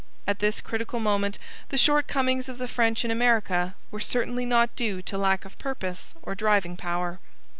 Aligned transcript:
At 0.25 0.39
this 0.39 0.61
critical 0.61 0.99
moment 0.99 1.37
the 1.69 1.77
shortcomings 1.77 2.49
of 2.49 2.57
the 2.57 2.67
French 2.67 3.05
in 3.05 3.11
America 3.11 3.75
were 3.91 3.99
certainly 3.99 4.45
not 4.47 4.75
due 4.75 4.99
to 5.03 5.15
lack 5.15 5.45
of 5.45 5.59
purpose 5.59 6.15
or 6.23 6.33
driving 6.33 6.75
power. 6.75 7.19